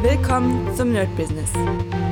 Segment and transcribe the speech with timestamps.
[0.00, 1.50] Willkommen zum Nerd Business.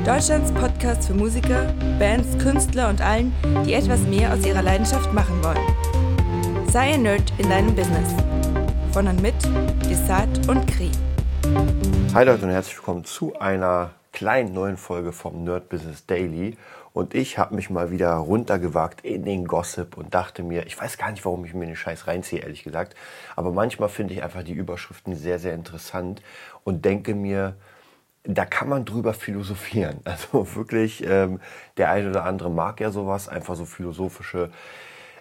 [0.05, 3.33] Deutschlands Podcast für Musiker, Bands, Künstler und allen,
[3.65, 6.67] die etwas mehr aus ihrer Leidenschaft machen wollen.
[6.69, 8.13] Sei ein Nerd in deinem Business.
[8.91, 9.35] Von und mit
[9.89, 10.91] Desart und Kri.
[12.13, 16.57] Hi Leute und herzlich willkommen zu einer kleinen neuen Folge vom Nerd Business Daily.
[16.91, 20.97] Und ich habe mich mal wieder runtergewagt in den Gossip und dachte mir, ich weiß
[20.97, 22.97] gar nicht, warum ich mir den Scheiß reinziehe, ehrlich gesagt.
[23.37, 26.21] Aber manchmal finde ich einfach die Überschriften sehr, sehr interessant
[26.65, 27.55] und denke mir,
[28.27, 29.99] da kann man drüber philosophieren.
[30.05, 31.39] Also wirklich, ähm,
[31.77, 34.51] der eine oder andere mag ja sowas, einfach so philosophische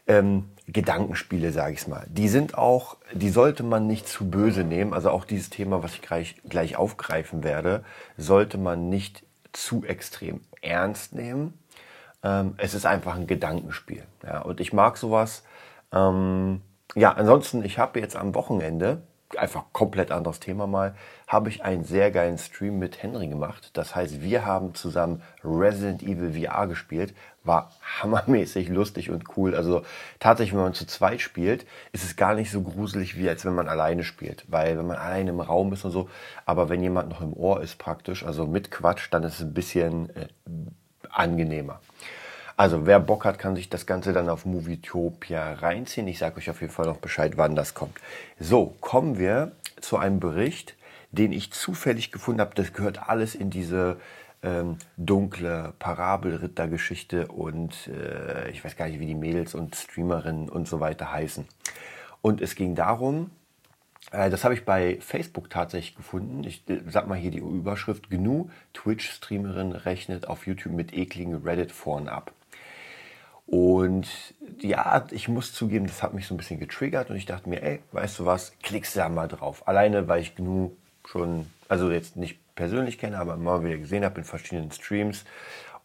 [0.07, 2.07] ähm, Gedankenspiele, sage ich mal.
[2.09, 4.93] Die sind auch, die sollte man nicht zu böse nehmen.
[4.93, 7.85] Also auch dieses Thema, was ich gleich, gleich aufgreifen werde,
[8.17, 11.55] sollte man nicht zu extrem ernst nehmen.
[12.23, 14.03] Ähm, es ist einfach ein Gedankenspiel.
[14.25, 15.45] Ja, und ich mag sowas.
[15.93, 16.61] Ähm,
[16.95, 19.03] ja, ansonsten, ich habe jetzt am Wochenende
[19.39, 20.95] einfach komplett anderes Thema mal,
[21.27, 23.71] habe ich einen sehr geilen Stream mit Henry gemacht.
[23.75, 27.15] Das heißt, wir haben zusammen Resident Evil VR gespielt.
[27.45, 29.55] War hammermäßig lustig und cool.
[29.55, 29.83] Also
[30.19, 33.55] tatsächlich, wenn man zu zweit spielt, ist es gar nicht so gruselig, wie als wenn
[33.55, 34.45] man alleine spielt.
[34.49, 36.09] Weil wenn man alleine im Raum ist und so,
[36.45, 39.55] aber wenn jemand noch im Ohr ist praktisch, also mit Quatsch, dann ist es ein
[39.55, 40.29] bisschen äh,
[41.11, 41.81] angenehmer.
[42.57, 46.09] Also wer Bock hat, kann sich das Ganze dann auf Movietopia reinziehen.
[46.09, 47.99] Ich sage euch auf jeden Fall noch Bescheid, wann das kommt.
[48.41, 50.75] So, kommen wir zu einem Bericht,
[51.11, 52.55] den ich zufällig gefunden habe.
[52.55, 53.99] Das gehört alles in diese
[54.43, 60.67] ähm, dunkle Parabelrittergeschichte und äh, ich weiß gar nicht, wie die Mädels und Streamerinnen und
[60.67, 61.47] so weiter heißen.
[62.23, 63.31] Und es ging darum,
[64.13, 66.43] äh, das habe ich bei Facebook tatsächlich gefunden.
[66.45, 72.09] Ich äh, sag mal hier die Überschrift: GNU Twitch-Streamerin rechnet auf YouTube mit ekligen Reddit-Foren
[72.09, 72.33] ab.
[73.47, 74.09] Und
[74.61, 77.63] ja, ich muss zugeben, das hat mich so ein bisschen getriggert und ich dachte mir,
[77.63, 79.67] ey, weißt du was, klickst da mal drauf.
[79.69, 80.77] Alleine, weil ich genug
[81.07, 85.25] schon, also jetzt nicht persönlich kenne, aber immer wieder gesehen habe in verschiedenen Streams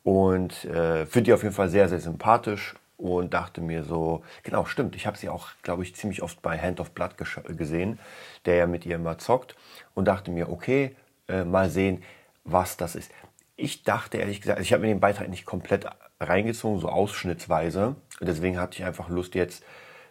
[0.04, 4.66] und äh, finde die auf jeden Fall sehr, sehr sympathisch und dachte mir so, genau,
[4.66, 7.16] stimmt, ich habe sie auch, glaube ich, ziemlich oft bei Hand of Blood
[7.48, 8.00] gesehen,
[8.46, 9.56] der ja mit ihr immer zockt
[9.94, 10.96] und dachte mir, okay,
[11.28, 12.04] äh, mal sehen,
[12.44, 13.12] was das ist.
[13.56, 15.86] Ich dachte ehrlich gesagt, also ich habe mir den Beitrag nicht komplett
[16.28, 17.96] reingezogen, so ausschnittsweise.
[18.20, 19.64] Deswegen hatte ich einfach Lust, jetzt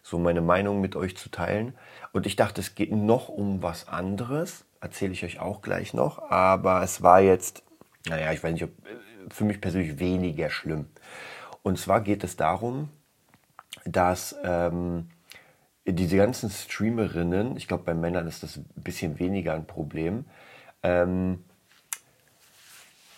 [0.02, 1.74] so meine Meinung mit euch zu teilen.
[2.12, 4.64] Und ich dachte, es geht noch um was anderes.
[4.80, 6.30] Erzähle ich euch auch gleich noch.
[6.30, 7.62] Aber es war jetzt,
[8.08, 8.70] naja, ich weiß nicht, ob,
[9.30, 10.86] für mich persönlich weniger schlimm.
[11.62, 12.88] Und zwar geht es darum,
[13.84, 15.10] dass ähm,
[15.86, 20.24] diese ganzen Streamerinnen, ich glaube, bei Männern ist das ein bisschen weniger ein Problem,
[20.82, 21.44] ähm,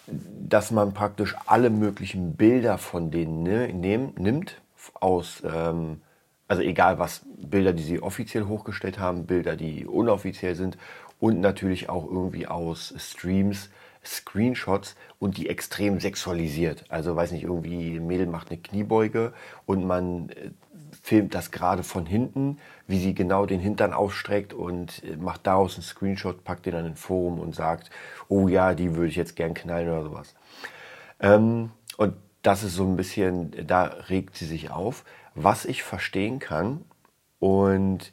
[0.07, 4.61] dass man praktisch alle möglichen Bilder von denen ne, nehm, nimmt,
[4.95, 6.03] aus, ähm,
[6.49, 10.77] also egal was, Bilder, die sie offiziell hochgestellt haben, Bilder, die unoffiziell sind
[11.21, 13.71] und natürlich auch irgendwie aus Streams,
[14.05, 16.85] Screenshots und die extrem sexualisiert.
[16.89, 19.33] Also weiß nicht, irgendwie ein Mädel macht eine Kniebeuge
[19.65, 20.51] und man äh,
[21.03, 25.75] filmt das gerade von hinten, wie sie genau den Hintern ausstreckt und äh, macht daraus
[25.75, 27.91] einen Screenshot, packt den dann in ein Forum und sagt,
[28.29, 30.35] oh ja, die würde ich jetzt gern knallen oder sowas.
[31.21, 35.05] Ähm, und das ist so ein bisschen, da regt sie sich auf,
[35.35, 36.85] was ich verstehen kann.
[37.41, 38.13] Und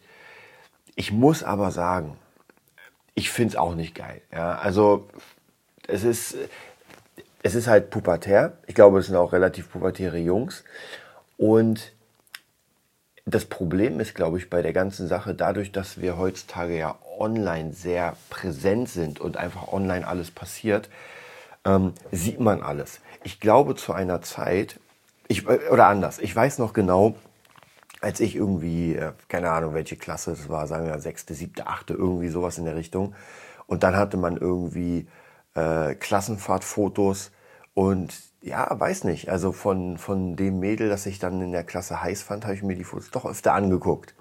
[0.96, 2.18] ich muss aber sagen,
[3.14, 4.22] ich finde es auch nicht geil.
[4.32, 5.10] Ja, also
[5.88, 6.38] es ist,
[7.44, 8.58] es ist halt pubertär.
[8.66, 10.64] Ich glaube, es sind auch relativ pubertäre Jungs.
[11.38, 11.94] Und
[13.30, 17.74] das Problem ist, glaube ich, bei der ganzen Sache, dadurch, dass wir heutzutage ja online
[17.74, 20.90] sehr präsent sind und einfach online alles passiert,
[21.66, 23.02] ähm, sieht man alles.
[23.24, 24.80] Ich glaube, zu einer Zeit,
[25.28, 27.16] ich, oder anders, ich weiß noch genau,
[28.02, 31.94] als ich irgendwie, äh, keine Ahnung, welche Klasse es war, sagen wir sechste, siebte, achte,
[31.94, 33.14] irgendwie sowas in der Richtung.
[33.68, 35.08] Und dann hatte man irgendwie
[35.54, 37.32] äh, Klassenfahrtfotos
[37.74, 39.30] und ja, weiß nicht.
[39.30, 42.64] Also von, von dem Mädel, das ich dann in der Klasse heiß fand, habe ich
[42.64, 44.16] mir die Fotos doch öfter angeguckt.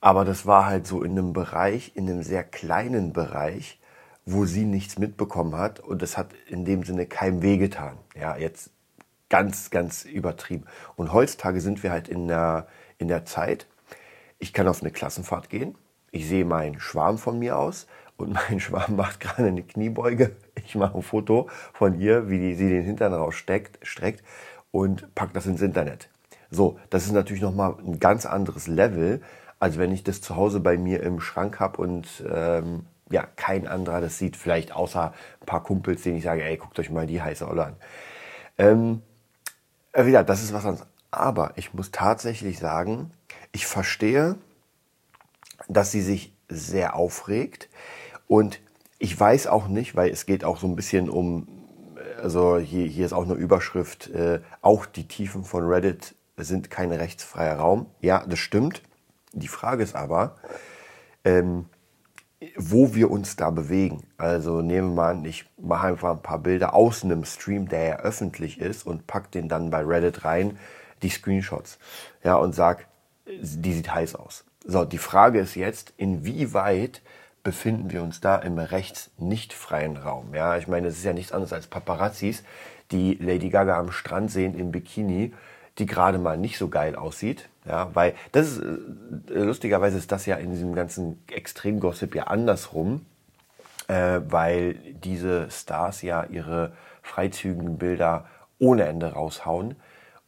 [0.00, 3.80] Aber das war halt so in einem Bereich, in einem sehr kleinen Bereich,
[4.24, 7.96] wo sie nichts mitbekommen hat und es hat in dem Sinne keinem wehgetan.
[8.14, 8.70] Ja, jetzt
[9.28, 10.64] ganz, ganz übertrieben.
[10.96, 12.66] Und heutzutage sind wir halt in der,
[12.98, 13.66] in der Zeit,
[14.38, 15.76] ich kann auf eine Klassenfahrt gehen,
[16.10, 17.86] ich sehe meinen Schwarm von mir aus
[18.18, 20.36] und mein Schwarm macht gerade eine Kniebeuge.
[20.66, 24.22] Ich mache ein Foto von ihr, wie die, sie den Hintern raussteckt, streckt
[24.70, 26.10] und packt das ins Internet.
[26.50, 29.22] So, das ist natürlich nochmal ein ganz anderes Level,
[29.58, 33.66] als wenn ich das zu Hause bei mir im Schrank habe und ähm, ja, kein
[33.66, 37.06] anderer das sieht, vielleicht außer ein paar Kumpels, denen ich sage, ey, guckt euch mal
[37.06, 37.76] die heiße Olle an.
[38.58, 39.02] Ähm,
[39.92, 40.86] äh, wieder, das ist was anderes.
[41.10, 43.10] Aber ich muss tatsächlich sagen,
[43.52, 44.36] ich verstehe,
[45.68, 47.68] dass sie sich sehr aufregt.
[48.28, 48.60] Und
[48.98, 51.48] ich weiß auch nicht, weil es geht auch so ein bisschen um,
[52.22, 56.92] also hier, hier ist auch eine Überschrift, äh, auch die Tiefen von Reddit sind kein
[56.92, 57.86] rechtsfreier Raum.
[58.00, 58.82] Ja, das stimmt.
[59.32, 60.36] Die Frage ist aber,
[61.24, 61.66] ähm,
[62.56, 64.04] wo wir uns da bewegen.
[64.16, 67.84] Also nehmen wir mal an, ich mache einfach ein paar Bilder aus einem Stream, der
[67.84, 70.58] ja öffentlich ist und pack den dann bei Reddit rein,
[71.02, 71.78] die Screenshots.
[72.22, 72.86] Ja, und sag,
[73.26, 74.44] die sieht heiß aus.
[74.64, 77.02] So, die Frage ist jetzt, inwieweit
[77.42, 80.34] befinden wir uns da im rechts nicht freien Raum?
[80.34, 82.44] Ja, ich meine, es ist ja nichts anderes als Paparazzis,
[82.90, 85.32] die Lady Gaga am Strand sehen im Bikini,
[85.78, 87.48] die gerade mal nicht so geil aussieht.
[87.66, 93.04] Ja, weil das ist, äh, lustigerweise ist das ja in diesem ganzen Extremgossip ja andersrum,
[93.88, 98.26] äh, weil diese Stars ja ihre freizügigen Bilder
[98.58, 99.76] ohne Ende raushauen.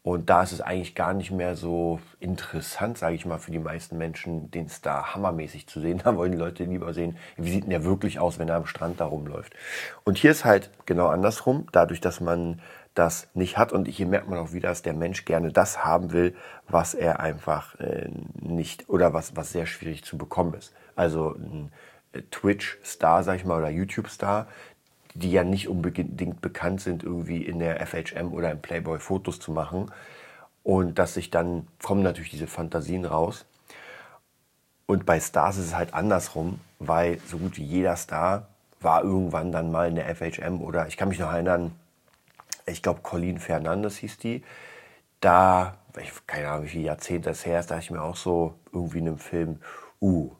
[0.02, 3.58] Und da ist es eigentlich gar nicht mehr so interessant, sage ich mal, für die
[3.58, 6.00] meisten Menschen, den Star hammermäßig zu sehen.
[6.04, 8.66] Da wollen die Leute lieber sehen, wie sieht denn der wirklich aus, wenn er am
[8.66, 9.54] Strand da rumläuft.
[10.04, 12.60] Und hier ist halt genau andersrum, dadurch, dass man
[12.94, 13.72] das nicht hat.
[13.72, 16.34] Und hier merkt man auch wieder, dass der Mensch gerne das haben will,
[16.68, 18.08] was er einfach äh,
[18.40, 20.72] nicht oder was, was sehr schwierig zu bekommen ist.
[20.96, 21.72] Also ein
[22.12, 24.48] äh, Twitch-Star, sag ich mal, oder YouTube-Star,
[25.14, 29.52] die ja nicht unbedingt bekannt sind, irgendwie in der FHM oder im Playboy Fotos zu
[29.52, 29.90] machen.
[30.62, 33.46] Und dass sich dann kommen natürlich diese Fantasien raus.
[34.86, 38.48] Und bei Stars ist es halt andersrum, weil so gut wie jeder Star
[38.80, 41.72] war irgendwann dann mal in der FHM oder ich kann mich noch erinnern,
[42.66, 44.42] ich glaube Colleen Fernandes hieß die.
[45.20, 48.54] Da, ich, keine Ahnung, wie viele Jahrzehnte das her ist, da ich mir auch so
[48.72, 49.60] irgendwie in einem Film,
[50.00, 50.30] uh,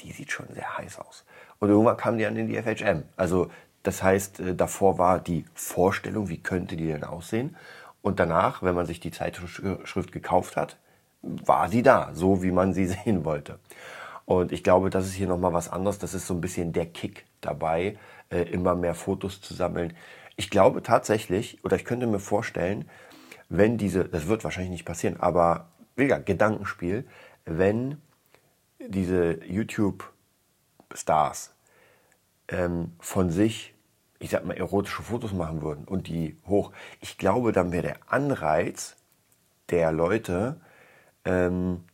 [0.00, 1.24] die sieht schon sehr heiß aus.
[1.58, 3.04] Und irgendwann kam die dann in die FHM.
[3.16, 3.50] Also
[3.86, 7.56] das heißt, äh, davor war die Vorstellung, wie könnte die denn aussehen.
[8.02, 10.76] Und danach, wenn man sich die Zeitschrift gekauft hat,
[11.22, 13.58] war sie da, so wie man sie sehen wollte.
[14.24, 15.98] Und ich glaube, das ist hier nochmal was anderes.
[15.98, 17.96] Das ist so ein bisschen der Kick dabei,
[18.30, 19.94] äh, immer mehr Fotos zu sammeln.
[20.36, 22.88] Ich glaube tatsächlich, oder ich könnte mir vorstellen,
[23.48, 27.06] wenn diese, das wird wahrscheinlich nicht passieren, aber wie Gedankenspiel,
[27.44, 28.02] wenn
[28.80, 31.54] diese YouTube-Stars
[32.48, 33.75] ähm, von sich
[34.18, 37.96] ich sag mal, erotische Fotos machen würden und die hoch, ich glaube, dann wäre der
[38.06, 38.96] Anreiz
[39.70, 40.60] der Leute,
[41.24, 41.84] ähm,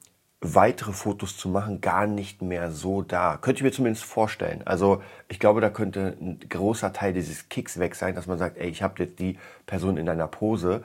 [0.43, 3.39] weitere Fotos zu machen, gar nicht mehr so da.
[3.41, 4.63] Könnte ich mir zumindest vorstellen.
[4.65, 8.59] Also ich glaube, da könnte ein großer Teil dieses Kicks weg sein, dass man sagt,
[8.59, 10.83] ey, ich habe jetzt die Person in einer Pose,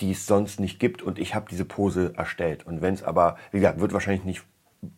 [0.00, 2.66] die es sonst nicht gibt und ich habe diese Pose erstellt.
[2.66, 4.44] Und wenn es aber, wie gesagt, wird wahrscheinlich nicht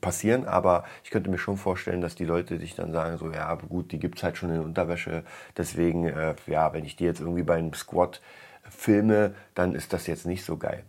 [0.01, 3.55] passieren, aber ich könnte mir schon vorstellen, dass die Leute sich dann sagen, so ja,
[3.55, 5.25] gut, die gibt's halt schon in Unterwäsche,
[5.57, 8.21] deswegen, äh, ja, wenn ich die jetzt irgendwie beim Squat
[8.69, 10.85] filme, dann ist das jetzt nicht so geil.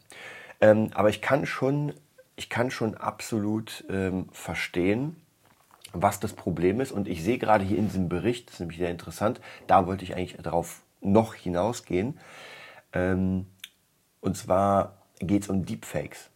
[0.59, 1.93] Ähm, aber ich kann schon,
[2.35, 5.15] ich kann schon absolut ähm, verstehen,
[5.93, 8.77] was das Problem ist und ich sehe gerade hier in diesem Bericht, das ist nämlich
[8.77, 12.19] sehr interessant, da wollte ich eigentlich darauf noch hinausgehen,
[12.93, 13.47] ähm,
[14.19, 16.30] und zwar geht es um Deepfakes.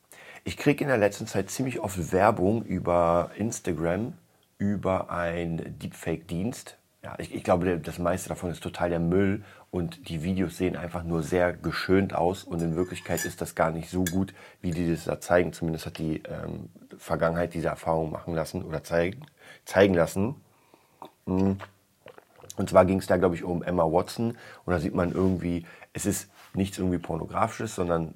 [0.48, 4.14] Ich kriege in der letzten Zeit ziemlich oft Werbung über Instagram,
[4.60, 6.78] über einen Deepfake-Dienst.
[7.04, 10.76] Ja, ich, ich, glaube, das meiste davon ist total der Müll und die Videos sehen
[10.76, 14.70] einfach nur sehr geschönt aus und in Wirklichkeit ist das gar nicht so gut, wie
[14.70, 15.52] die das da zeigen.
[15.52, 19.26] Zumindest hat die ähm, Vergangenheit diese Erfahrung machen lassen oder zeigen,
[19.66, 20.36] zeigen lassen.
[21.26, 21.58] Mhm.
[22.56, 25.66] Und zwar ging es da, glaube ich, um Emma Watson und da sieht man irgendwie,
[25.94, 28.14] es ist nichts irgendwie pornografisches, sondern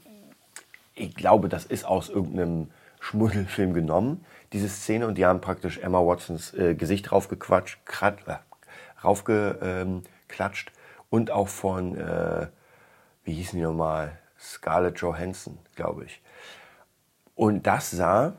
[1.00, 6.00] ich glaube, das ist aus irgendeinem Schmuddelfilm genommen, diese Szene, und die haben praktisch Emma
[6.00, 8.36] Watsons äh, Gesicht raufgequatscht, krat, äh,
[9.03, 10.74] raufgeklatscht ähm,
[11.10, 12.48] und auch von, äh,
[13.24, 16.22] wie hießen die nochmal, Scarlett Johansson, glaube ich.
[17.36, 18.34] Und das sah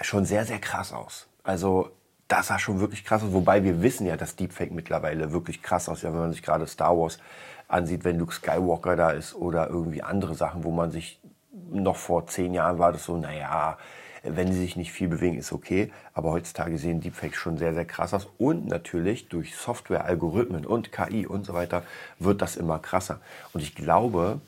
[0.00, 1.28] schon sehr, sehr krass aus.
[1.42, 1.90] Also
[2.28, 5.88] das sah schon wirklich krass aus, wobei wir wissen ja, dass Deepfake mittlerweile wirklich krass
[5.88, 7.18] aussieht, wenn man sich gerade Star Wars
[7.66, 11.20] ansieht, wenn Luke Skywalker da ist oder irgendwie andere Sachen, wo man sich
[11.52, 13.78] noch vor zehn Jahren war das so, naja,
[14.22, 15.92] wenn sie sich nicht viel bewegen, ist okay.
[16.12, 18.28] Aber heutzutage sehen Deepfakes schon sehr, sehr krass aus.
[18.38, 21.82] Und natürlich durch Software, Algorithmen und KI und so weiter
[22.18, 23.20] wird das immer krasser.
[23.52, 24.40] Und ich glaube,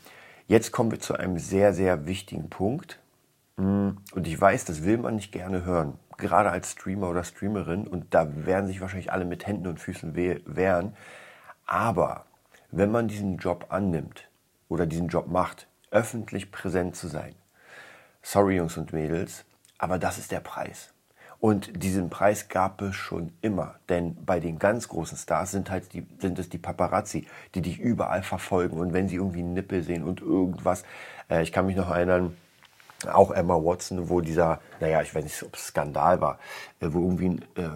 [0.47, 2.99] jetzt kommen wir zu einem sehr, sehr wichtigen Punkt.
[3.57, 5.97] Mm, und ich weiß, das will man nicht gerne hören.
[6.17, 7.87] Gerade als Streamer oder Streamerin.
[7.87, 10.95] Und da werden sich wahrscheinlich alle mit Händen und Füßen wehren.
[11.65, 12.25] Aber
[12.71, 14.29] wenn man diesen Job annimmt
[14.69, 17.35] oder diesen Job macht, öffentlich präsent zu sein.
[18.21, 19.45] Sorry Jungs und Mädels,
[19.77, 20.93] aber das ist der Preis.
[21.39, 23.75] Und diesen Preis gab es schon immer.
[23.89, 27.79] Denn bei den ganz großen Stars sind, halt die, sind es die Paparazzi, die dich
[27.79, 28.79] überall verfolgen.
[28.79, 30.83] Und wenn sie irgendwie einen Nippel sehen und irgendwas.
[31.29, 32.37] Äh, ich kann mich noch erinnern,
[33.11, 36.39] auch Emma Watson, wo dieser, naja, ich weiß nicht, ob es Skandal war,
[36.79, 37.69] äh, wo irgendwie äh,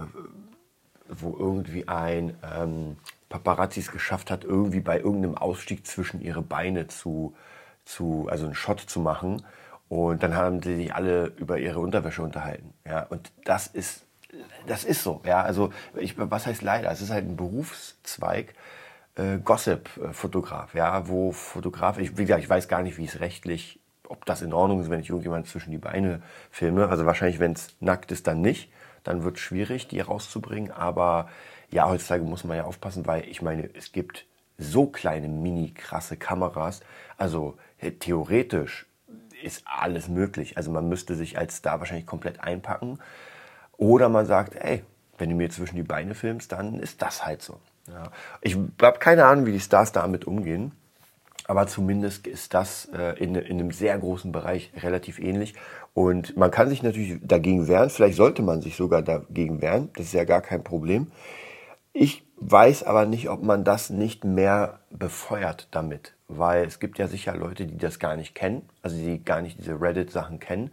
[1.09, 2.97] wo irgendwie ein ähm,
[3.29, 7.35] Paparazzi es geschafft hat, irgendwie bei irgendeinem Ausstieg zwischen ihre Beine zu,
[7.87, 9.43] zu, also einen Shot zu machen.
[9.89, 12.73] Und dann haben sie sich alle über ihre Unterwäsche unterhalten.
[12.85, 14.05] Ja, und das ist,
[14.67, 15.21] das ist so.
[15.25, 16.91] Ja, also ich, was heißt leider?
[16.91, 18.53] Es ist halt ein Berufszweig,
[19.15, 23.79] äh, Gossip-Fotograf, ja, wo Fotograf, ich, wie gesagt, ich weiß gar nicht, wie es rechtlich,
[24.09, 26.89] ob das in Ordnung ist, wenn ich irgendjemand zwischen die Beine filme.
[26.89, 28.71] Also wahrscheinlich, wenn es nackt ist, dann nicht.
[29.03, 30.71] Dann wird es schwierig, die rauszubringen.
[30.71, 31.29] Aber
[31.71, 34.25] ja, heutzutage muss man ja aufpassen, weil ich meine, es gibt
[34.57, 36.81] so kleine, mini krasse Kameras.
[37.17, 37.57] Also
[37.99, 38.85] theoretisch
[39.43, 40.57] ist alles möglich.
[40.57, 42.99] Also man müsste sich als Star wahrscheinlich komplett einpacken.
[43.77, 44.83] Oder man sagt, ey,
[45.17, 47.59] wenn du mir zwischen die Beine filmst, dann ist das halt so.
[47.87, 48.11] Ja.
[48.41, 50.71] Ich habe keine Ahnung, wie die Stars damit umgehen.
[51.45, 55.53] Aber zumindest ist das äh, in, in einem sehr großen Bereich relativ ähnlich.
[55.93, 57.89] Und man kann sich natürlich dagegen wehren.
[57.89, 59.89] Vielleicht sollte man sich sogar dagegen wehren.
[59.95, 61.07] Das ist ja gar kein Problem.
[61.93, 66.16] Ich weiß aber nicht, ob man das nicht mehr befeuert damit.
[66.27, 68.67] Weil es gibt ja sicher Leute, die das gar nicht kennen.
[68.81, 70.71] Also die gar nicht diese Reddit-Sachen kennen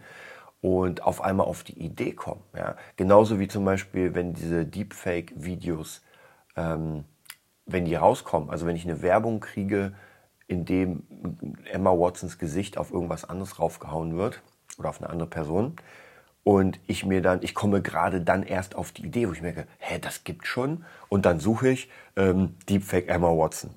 [0.61, 2.41] und auf einmal auf die Idee kommen.
[2.55, 2.75] Ja?
[2.97, 6.01] Genauso wie zum Beispiel, wenn diese Deepfake-Videos
[6.55, 7.05] ähm,
[7.65, 9.93] wenn die rauskommen, also wenn ich eine Werbung kriege,
[10.47, 11.03] in dem
[11.71, 14.41] Emma Watsons Gesicht auf irgendwas anderes raufgehauen wird
[14.77, 15.75] oder auf eine andere Person
[16.43, 19.65] und ich mir dann, ich komme gerade dann erst auf die Idee, wo ich merke,
[19.79, 23.71] hä, das gibt schon und dann suche ich ähm, Deepfake Emma Watson.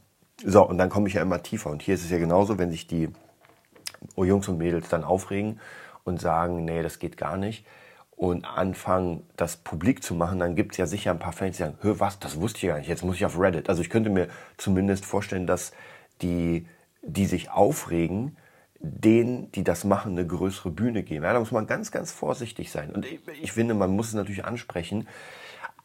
[0.45, 2.71] So, und dann komme ich ja immer tiefer und hier ist es ja genauso, wenn
[2.71, 3.09] sich die
[4.17, 5.61] Jungs und Mädels dann aufregen
[6.05, 7.65] und sagen, nee, das geht gar nicht,
[8.19, 11.63] und anfangen, das publik zu machen, dann gibt es ja sicher ein paar Fans, die
[11.63, 13.69] sagen, hör was, das wusste ich gar nicht, jetzt muss ich auf Reddit.
[13.69, 14.27] Also ich könnte mir
[14.57, 15.73] zumindest vorstellen, dass
[16.21, 16.67] die,
[17.03, 18.37] die sich aufregen,
[18.81, 21.25] denen, die das machen, eine größere Bühne geben.
[21.25, 22.91] Ja, da muss man ganz, ganz vorsichtig sein.
[22.91, 25.07] Und ich, ich finde, man muss es natürlich ansprechen,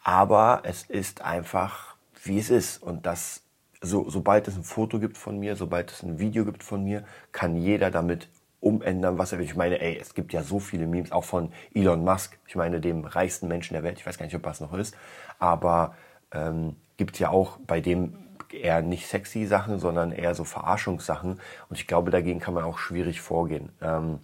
[0.04, 2.82] aber es ist einfach, wie es ist.
[2.82, 3.44] Und das,
[3.84, 7.04] so, sobald es ein Foto gibt von mir, sobald es ein Video gibt von mir,
[7.32, 8.30] kann jeder damit
[8.62, 9.46] umändern, was er will.
[9.46, 12.80] Ich meine, ey, es gibt ja so viele Memes, auch von Elon Musk, ich meine,
[12.80, 14.96] dem reichsten Menschen der Welt, ich weiß gar nicht, ob das noch ist,
[15.38, 15.96] aber
[16.32, 18.16] ähm, gibt ja auch bei dem
[18.52, 22.78] eher nicht sexy Sachen, sondern eher so Verarschungssachen und ich glaube, dagegen kann man auch
[22.78, 23.70] schwierig vorgehen.
[23.82, 24.20] Ähm,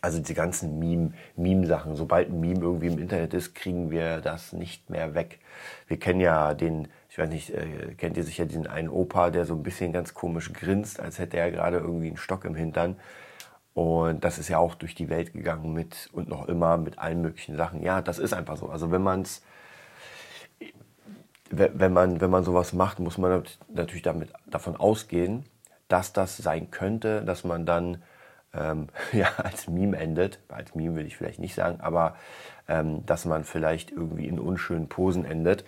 [0.00, 1.94] also die ganzen Meme, Meme-Sachen.
[1.94, 5.40] Sobald ein Meme irgendwie im Internet ist, kriegen wir das nicht mehr weg.
[5.88, 6.88] Wir kennen ja den,
[7.20, 10.52] weiß nicht, äh, kennt ihr sicher diesen einen Opa, der so ein bisschen ganz komisch
[10.52, 12.96] grinst, als hätte er gerade irgendwie einen Stock im Hintern.
[13.74, 17.22] Und das ist ja auch durch die Welt gegangen mit und noch immer mit allen
[17.22, 17.82] möglichen Sachen.
[17.82, 18.68] Ja, das ist einfach so.
[18.68, 19.42] Also wenn man es,
[21.50, 25.44] wenn man, wenn man sowas macht, muss man natürlich damit, davon ausgehen,
[25.88, 28.02] dass das sein könnte, dass man dann
[28.54, 30.40] ähm, ja, als Meme endet.
[30.48, 32.16] Als Meme will ich vielleicht nicht sagen, aber
[32.68, 35.64] ähm, dass man vielleicht irgendwie in unschönen Posen endet.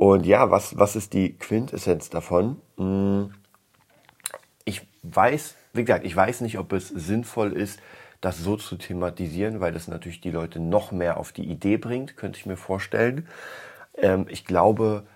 [0.00, 2.56] Und ja, was, was ist die Quintessenz davon?
[2.78, 3.34] Hm,
[4.64, 7.80] ich weiß wie gesagt, ich weiß nicht, ob es sinnvoll ist,
[8.20, 12.16] das so zu thematisieren, weil das natürlich die Leute noch mehr auf die Idee bringt,
[12.16, 13.26] könnte ich mir vorstellen.
[13.96, 15.06] Ähm, ich glaube,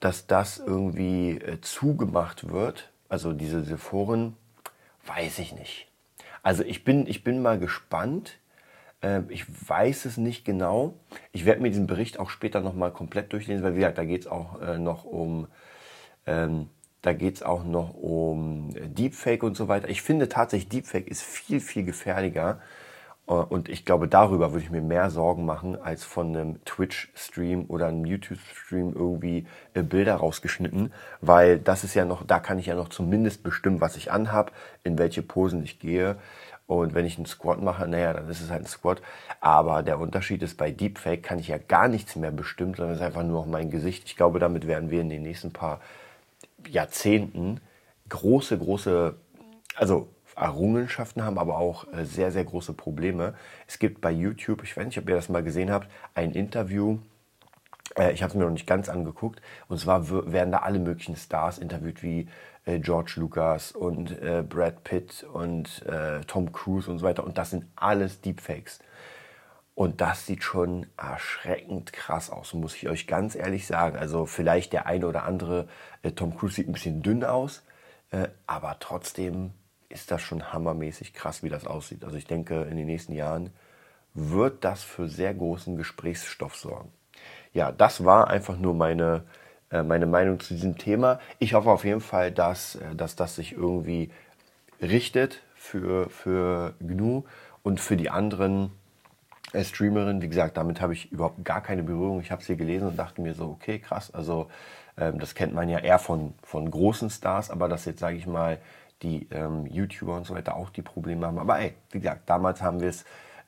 [0.00, 3.78] dass das irgendwie äh, zugemacht wird, also diese, diese
[5.06, 5.88] weiß ich nicht.
[6.42, 8.38] Also ich bin, ich bin mal gespannt.
[9.06, 10.94] Äh, ich weiß es nicht genau.
[11.32, 14.22] Ich werde mir diesen Bericht auch später nochmal komplett durchlesen, weil wie gesagt, da geht
[14.22, 15.48] es auch äh, noch um
[16.26, 16.68] ähm,
[17.44, 19.88] auch noch um Deepfake und so weiter.
[19.88, 22.58] Ich finde tatsächlich, Deepfake ist viel, viel gefährlicher.
[23.28, 27.66] Äh, und ich glaube, darüber würde ich mir mehr Sorgen machen, als von einem Twitch-Stream
[27.68, 30.92] oder einem YouTube-Stream irgendwie äh, Bilder rausgeschnitten.
[31.20, 34.52] Weil das ist ja noch, da kann ich ja noch zumindest bestimmen, was ich anhab,
[34.84, 36.16] in welche Posen ich gehe.
[36.66, 39.00] Und wenn ich einen Squat mache, naja, dann ist es halt ein Squat.
[39.40, 43.00] Aber der Unterschied ist, bei Deepfake kann ich ja gar nichts mehr bestimmen, sondern es
[43.00, 44.04] ist einfach nur noch mein Gesicht.
[44.06, 45.80] Ich glaube, damit werden wir in den nächsten paar
[46.68, 47.60] Jahrzehnten
[48.08, 49.14] große, große,
[49.76, 53.34] also Errungenschaften haben, aber auch äh, sehr, sehr große Probleme.
[53.66, 56.98] Es gibt bei YouTube, ich weiß nicht, ob ihr das mal gesehen habt, ein Interview,
[57.96, 61.16] äh, ich habe es mir noch nicht ganz angeguckt, und zwar werden da alle möglichen
[61.16, 62.28] Stars interviewt, wie
[62.66, 65.84] George Lucas und Brad Pitt und
[66.26, 67.24] Tom Cruise und so weiter.
[67.24, 68.80] Und das sind alles Deepfakes.
[69.76, 73.98] Und das sieht schon erschreckend krass aus, muss ich euch ganz ehrlich sagen.
[73.98, 75.68] Also vielleicht der eine oder andere,
[76.00, 77.62] äh, Tom Cruise sieht ein bisschen dünn aus,
[78.10, 79.52] äh, aber trotzdem
[79.90, 82.04] ist das schon hammermäßig krass, wie das aussieht.
[82.04, 83.50] Also ich denke, in den nächsten Jahren
[84.14, 86.90] wird das für sehr großen Gesprächsstoff sorgen.
[87.52, 89.45] Ja, das war einfach nur meine, äh,
[89.82, 91.20] meine Meinung zu diesem Thema.
[91.38, 94.10] Ich hoffe auf jeden Fall, dass, äh, dass das sich irgendwie
[94.80, 97.24] richtet für, für GNU
[97.62, 98.70] und für die anderen
[99.52, 100.22] äh, Streamerin.
[100.22, 102.20] Wie gesagt, damit habe ich überhaupt gar keine Berührung.
[102.20, 104.12] Ich habe sie gelesen und dachte mir so, okay, krass.
[104.12, 104.48] Also
[104.98, 108.26] ähm, das kennt man ja eher von, von großen Stars, aber dass jetzt, sage ich
[108.26, 108.58] mal,
[109.02, 111.38] die ähm, YouTuber und so weiter auch die Probleme haben.
[111.38, 112.92] Aber ey, wie gesagt, damals haben äh,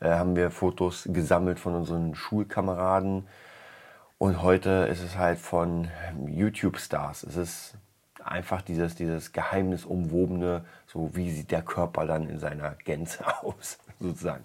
[0.01, 3.27] haben wir Fotos gesammelt von unseren Schulkameraden
[4.19, 5.89] und heute ist es halt von
[6.27, 7.23] YouTube-Stars.
[7.23, 7.75] Es ist
[8.25, 14.45] einfach dieses, dieses geheimnisumwobene, so wie sieht der Körper dann in seiner Gänze aus, sozusagen.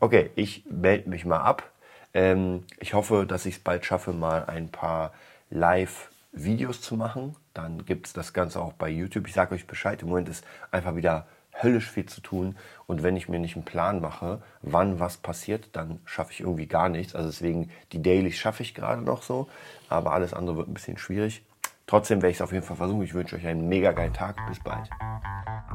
[0.00, 1.70] Okay, ich melde mich mal ab.
[2.12, 5.12] Ähm, ich hoffe, dass ich es bald schaffe, mal ein paar
[5.50, 7.34] Live-Videos zu machen.
[7.54, 9.26] Dann gibt es das Ganze auch bei YouTube.
[9.26, 10.02] Ich sage euch Bescheid.
[10.02, 11.26] Im Moment ist einfach wieder
[11.62, 12.56] höllisch viel zu tun.
[12.86, 16.66] Und wenn ich mir nicht einen Plan mache, wann was passiert, dann schaffe ich irgendwie
[16.66, 17.14] gar nichts.
[17.14, 19.48] Also deswegen, die Dailies schaffe ich gerade noch so.
[19.88, 21.44] Aber alles andere wird ein bisschen schwierig.
[21.86, 23.02] Trotzdem werde ich es auf jeden Fall versuchen.
[23.02, 24.36] Ich wünsche euch einen mega geilen Tag.
[24.48, 24.88] Bis bald.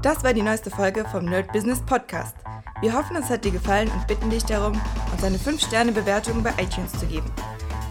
[0.02, 2.36] Das war die neueste Folge vom Nerd Business Podcast.
[2.82, 4.80] Wir hoffen, es hat dir gefallen und bitten dich darum,
[5.12, 7.30] uns eine 5-Sterne-Bewertung bei iTunes zu geben.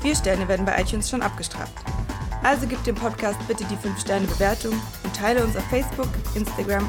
[0.01, 1.75] Vier Sterne werden bei iTunes schon abgestraft.
[2.43, 6.89] Also gib dem Podcast bitte die 5-Sterne-Bewertung und teile uns auf Facebook, Instagram